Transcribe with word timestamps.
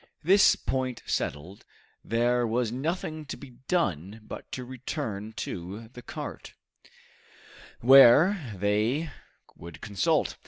This 0.23 0.55
point 0.55 1.03
settled, 1.05 1.63
there 2.03 2.47
was 2.47 2.71
nothing 2.71 3.23
to 3.27 3.37
be 3.37 3.51
done 3.67 4.19
but 4.23 4.51
to 4.53 4.65
return 4.65 5.31
to 5.33 5.89
the 5.89 6.01
cart, 6.01 6.55
where 7.81 8.51
they 8.57 9.11
would 9.55 9.79
consult. 9.79 10.37